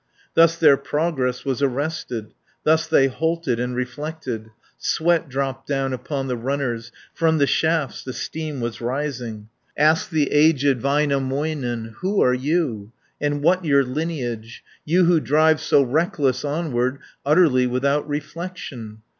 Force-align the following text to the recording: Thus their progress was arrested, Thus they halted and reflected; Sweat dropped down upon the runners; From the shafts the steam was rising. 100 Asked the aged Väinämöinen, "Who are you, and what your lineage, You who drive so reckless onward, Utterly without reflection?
Thus 0.33 0.55
their 0.55 0.77
progress 0.77 1.45
was 1.45 1.61
arrested, 1.61 2.33
Thus 2.63 2.87
they 2.87 3.05
halted 3.05 3.59
and 3.59 3.75
reflected; 3.75 4.49
Sweat 4.79 5.29
dropped 5.29 5.67
down 5.67 5.93
upon 5.93 6.25
the 6.25 6.35
runners; 6.35 6.91
From 7.13 7.37
the 7.37 7.45
shafts 7.45 8.03
the 8.03 8.11
steam 8.11 8.61
was 8.61 8.81
rising. 8.81 9.47
100 9.75 9.89
Asked 9.91 10.09
the 10.09 10.31
aged 10.31 10.79
Väinämöinen, 10.81 11.91
"Who 11.97 12.19
are 12.19 12.33
you, 12.33 12.91
and 13.21 13.43
what 13.43 13.63
your 13.63 13.83
lineage, 13.83 14.63
You 14.85 15.05
who 15.05 15.19
drive 15.19 15.61
so 15.61 15.83
reckless 15.83 16.43
onward, 16.43 16.97
Utterly 17.23 17.67
without 17.67 18.09
reflection? 18.09 19.03